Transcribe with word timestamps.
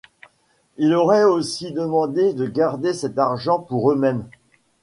Ils 0.77 0.95
auraient 0.95 1.25
aussi 1.25 1.71
demandé 1.73 2.33
de 2.33 2.47
garder 2.47 2.91
cet 2.91 3.19
argent 3.19 3.59
pour 3.59 3.91
eux-mêmes. 3.91 4.25